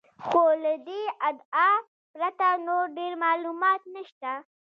خو 0.25 0.43
له 0.63 0.73
دې 0.87 1.01
ادعا 1.29 1.71
پرته 2.13 2.47
نور 2.65 2.83
ډېر 2.97 3.13
معلومات 3.25 3.81
نشته. 3.95 4.31